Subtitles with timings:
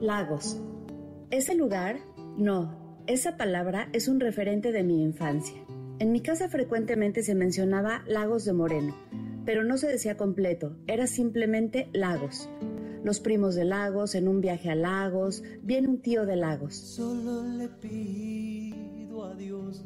[0.00, 0.60] Lagos.
[1.30, 1.98] Ese lugar,
[2.36, 5.56] no, esa palabra es un referente de mi infancia.
[5.98, 8.94] En mi casa frecuentemente se mencionaba Lagos de Moreno,
[9.44, 12.48] pero no se decía completo, era simplemente Lagos.
[13.02, 16.76] Los primos de Lagos, en un viaje a Lagos, viene un tío de Lagos.
[16.76, 19.84] Solo le pido a Dios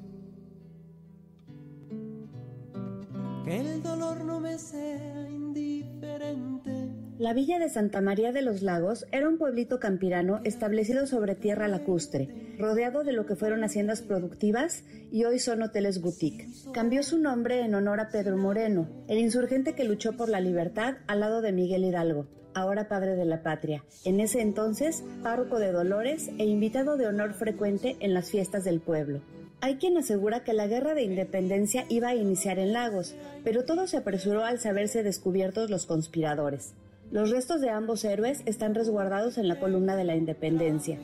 [3.44, 6.81] que el dolor no me sea indiferente.
[7.18, 11.68] La villa de Santa María de los Lagos era un pueblito campirano establecido sobre tierra
[11.68, 16.48] lacustre, rodeado de lo que fueron haciendas productivas y hoy son hoteles boutique.
[16.72, 20.96] Cambió su nombre en honor a Pedro Moreno, el insurgente que luchó por la libertad
[21.06, 25.70] al lado de Miguel Hidalgo, ahora padre de la patria, en ese entonces párroco de
[25.70, 29.20] Dolores e invitado de honor frecuente en las fiestas del pueblo.
[29.60, 33.86] Hay quien asegura que la guerra de independencia iba a iniciar en Lagos, pero todo
[33.86, 36.74] se apresuró al saberse descubiertos los conspiradores.
[37.12, 40.98] Los restos de ambos héroes están resguardados en la columna de la Independencia.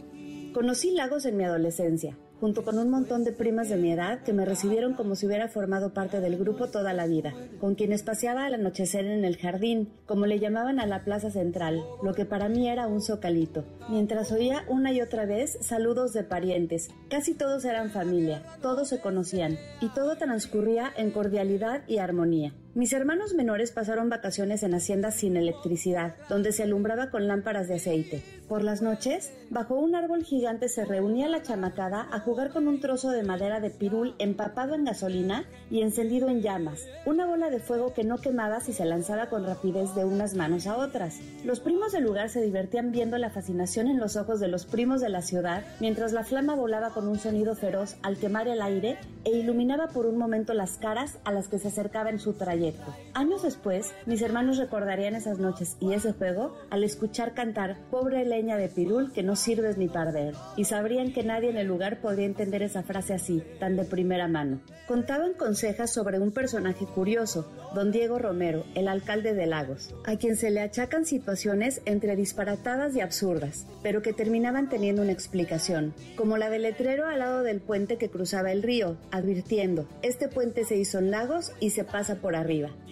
[0.55, 4.33] Conocí Lagos en mi adolescencia, junto con un montón de primas de mi edad que
[4.33, 8.47] me recibieron como si hubiera formado parte del grupo toda la vida, con quienes paseaba
[8.47, 12.49] al anochecer en el jardín, como le llamaban a la plaza central, lo que para
[12.49, 16.89] mí era un zocalito, mientras oía una y otra vez saludos de parientes.
[17.11, 22.55] Casi todos eran familia, todos se conocían, y todo transcurría en cordialidad y armonía.
[22.79, 27.75] Mis hermanos menores pasaron vacaciones en haciendas sin electricidad, donde se alumbraba con lámparas de
[27.75, 28.23] aceite.
[28.49, 32.81] Por las noches, bajo un árbol gigante se reunía la chamacada a jugar con un
[32.81, 37.59] trozo de madera de pirul empapado en gasolina y encendido en llamas, una bola de
[37.59, 41.19] fuego que no quemaba si se lanzaba con rapidez de unas manos a otras.
[41.45, 45.01] Los primos del lugar se divertían viendo la fascinación en los ojos de los primos
[45.01, 48.99] de la ciudad, mientras la flama volaba con un sonido feroz al quemar el aire
[49.25, 52.68] e iluminaba por un momento las caras a las que se acercaba en su trayecto.
[53.15, 58.57] Años después, mis hermanos recordarían esas noches y ese juego al escuchar cantar Pobre leña
[58.57, 62.27] de pirul que no sirves ni perder, y sabrían que nadie en el lugar podría
[62.27, 64.61] entender esa frase así, tan de primera mano.
[64.87, 70.37] Contaban consejas sobre un personaje curioso, don Diego Romero, el alcalde de Lagos, a quien
[70.37, 76.39] se le achacan situaciones entre disparatadas y absurdas, pero que terminaban teniendo una explicación, como
[76.39, 80.77] la del letrero al lado del puente que cruzaba el río, advirtiendo, este puente se
[80.77, 82.48] hizo en Lagos y se pasa por arriba.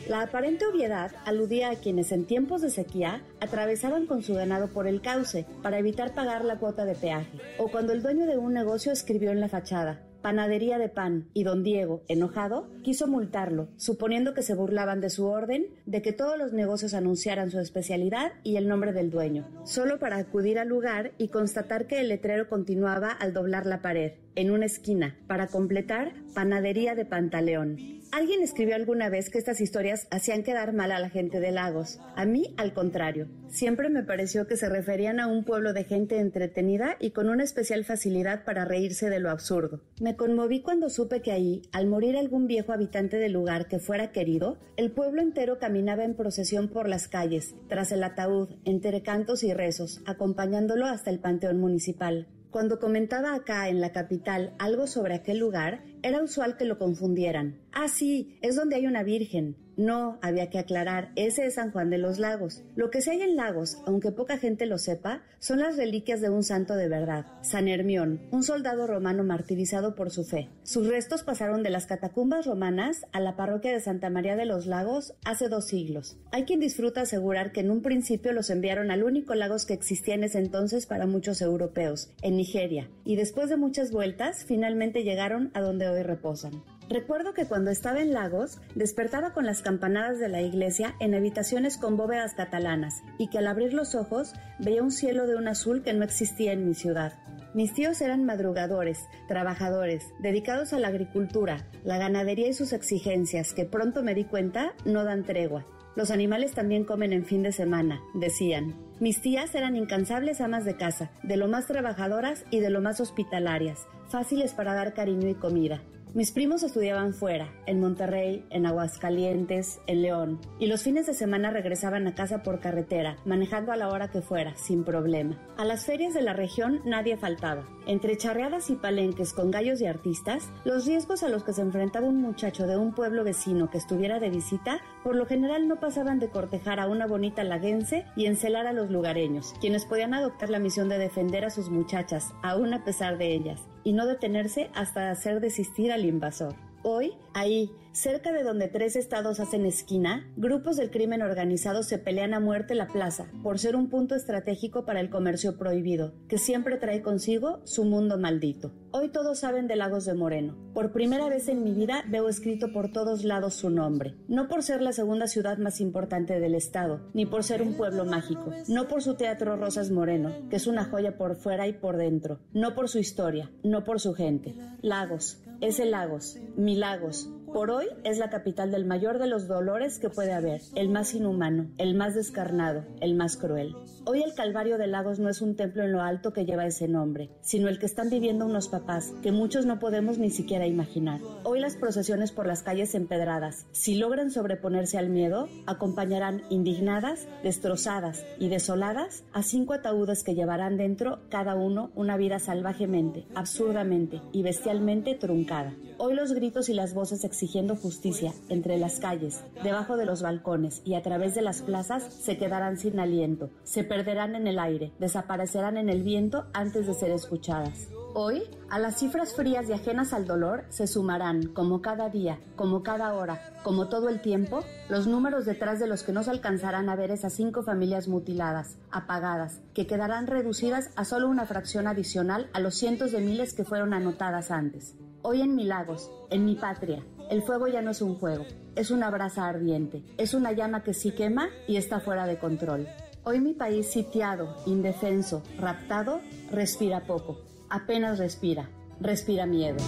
[0.08, 4.86] La aparente obviedad aludía a quienes en tiempos de sequía atravesaban con su ganado por
[4.86, 8.52] el cauce para evitar pagar la cuota de peaje, o cuando el dueño de un
[8.52, 14.34] negocio escribió en la fachada panadería de pan, y don Diego, enojado, quiso multarlo, suponiendo
[14.34, 18.56] que se burlaban de su orden de que todos los negocios anunciaran su especialidad y
[18.56, 23.12] el nombre del dueño, solo para acudir al lugar y constatar que el letrero continuaba
[23.12, 27.96] al doblar la pared, en una esquina, para completar panadería de Pantaleón.
[28.12, 31.98] Alguien escribió alguna vez que estas historias hacían quedar mal a la gente de Lagos.
[32.14, 33.28] A mí, al contrario.
[33.48, 37.44] Siempre me pareció que se referían a un pueblo de gente entretenida y con una
[37.44, 39.80] especial facilidad para reírse de lo absurdo.
[40.16, 44.58] Conmoví cuando supe que ahí, al morir algún viejo habitante del lugar que fuera querido,
[44.76, 49.52] el pueblo entero caminaba en procesión por las calles, tras el ataúd, entre cantos y
[49.52, 52.26] rezos, acompañándolo hasta el panteón municipal.
[52.50, 57.58] Cuando comentaba acá en la capital algo sobre aquel lugar, era usual que lo confundieran.
[57.72, 59.56] Ah, sí, es donde hay una virgen.
[59.76, 62.62] No, había que aclarar, ese es San Juan de los Lagos.
[62.76, 66.30] Lo que se hay en Lagos, aunque poca gente lo sepa, son las reliquias de
[66.30, 70.48] un santo de verdad, San Hermión, un soldado romano martirizado por su fe.
[70.62, 74.66] Sus restos pasaron de las catacumbas romanas a la parroquia de Santa María de los
[74.66, 76.16] Lagos hace dos siglos.
[76.32, 80.14] Hay quien disfruta asegurar que en un principio los enviaron al único lagos que existía
[80.14, 85.50] en ese entonces para muchos europeos, en Nigeria, y después de muchas vueltas, finalmente llegaron
[85.52, 86.62] a donde reposan.
[86.88, 91.78] Recuerdo que cuando estaba en Lagos despertaba con las campanadas de la iglesia en habitaciones
[91.78, 95.82] con bóvedas catalanas y que al abrir los ojos veía un cielo de un azul
[95.82, 97.14] que no existía en mi ciudad.
[97.54, 103.64] Mis tíos eran madrugadores, trabajadores, dedicados a la agricultura, la ganadería y sus exigencias que
[103.64, 105.66] pronto me di cuenta no dan tregua.
[105.96, 108.76] Los animales también comen en fin de semana, decían.
[109.00, 113.00] Mis tías eran incansables amas de casa, de lo más trabajadoras y de lo más
[113.00, 115.82] hospitalarias, fáciles para dar cariño y comida.
[116.14, 121.50] Mis primos estudiaban fuera, en Monterrey, en Aguascalientes, en León, y los fines de semana
[121.50, 125.38] regresaban a casa por carretera, manejando a la hora que fuera, sin problema.
[125.58, 127.64] A las ferias de la región nadie faltaba.
[127.86, 132.06] Entre charreadas y palenques con gallos y artistas, los riesgos a los que se enfrentaba
[132.06, 136.18] un muchacho de un pueblo vecino que estuviera de visita, por lo general no pasaban
[136.18, 140.60] de cortejar a una bonita laguense y encelar a los lugareños, quienes podían adoptar la
[140.60, 145.12] misión de defender a sus muchachas, aún a pesar de ellas, y no detenerse hasta
[145.12, 146.56] hacer desistir al invasor.
[146.88, 152.32] Hoy, ahí, cerca de donde tres estados hacen esquina, grupos del crimen organizado se pelean
[152.32, 156.76] a muerte la plaza por ser un punto estratégico para el comercio prohibido, que siempre
[156.76, 158.70] trae consigo su mundo maldito.
[158.92, 160.56] Hoy todos saben de Lagos de Moreno.
[160.74, 164.14] Por primera vez en mi vida veo escrito por todos lados su nombre.
[164.28, 168.04] No por ser la segunda ciudad más importante del estado, ni por ser un pueblo
[168.04, 168.52] mágico.
[168.68, 172.38] No por su teatro Rosas Moreno, que es una joya por fuera y por dentro.
[172.52, 174.54] No por su historia, no por su gente.
[174.82, 179.98] Lagos, ese Lagos, mi Lagos, por hoy es la capital del mayor de los dolores
[179.98, 183.74] que puede haber, el más inhumano, el más descarnado, el más cruel.
[184.04, 186.86] Hoy el Calvario de Lagos no es un templo en lo alto que lleva ese
[186.86, 191.20] nombre, sino el que están viviendo unos papás que muchos no podemos ni siquiera imaginar.
[191.44, 198.26] Hoy las procesiones por las calles empedradas, si logran sobreponerse al miedo, acompañarán indignadas, destrozadas
[198.38, 204.42] y desoladas a cinco ataúdes que llevarán dentro cada uno una vida salvajemente, absurdamente y
[204.42, 205.74] bestialmente truncada.
[205.96, 210.82] Hoy los gritos y las voces exigiendo justicia entre las calles, debajo de los balcones
[210.84, 214.92] y a través de las plazas se quedarán sin aliento, se perderán en el aire,
[214.98, 217.86] desaparecerán en el viento antes de ser escuchadas.
[218.14, 222.82] Hoy, a las cifras frías y ajenas al dolor se sumarán, como cada día, como
[222.82, 226.88] cada hora, como todo el tiempo, los números detrás de los que no se alcanzarán
[226.88, 232.50] a ver esas cinco familias mutiladas, apagadas, que quedarán reducidas a solo una fracción adicional
[232.54, 234.96] a los cientos de miles que fueron anotadas antes.
[235.28, 238.44] Hoy en Milagos, en mi patria, el fuego ya no es un juego,
[238.74, 242.86] es una brasa ardiente, es una llama que sí quema y está fuera de control.
[243.24, 246.20] Hoy mi país sitiado, indefenso, raptado,
[246.50, 248.68] respira poco, apenas respira,
[249.00, 249.78] respira miedo.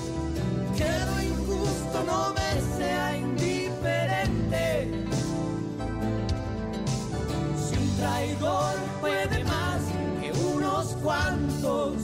[0.77, 4.89] Que injusto no me sea indiferente.
[7.57, 9.83] Si un traidor puede más
[10.21, 11.95] que unos cuantos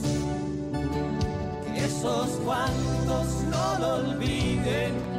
[1.85, 5.14] esos cuantos no lo olviden